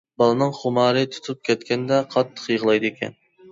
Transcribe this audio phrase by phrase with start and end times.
[0.19, 3.19] بالىنىڭ خۇمارى تۇتۇپ كەتكەندە قاتتىق يىغلايدىكەن.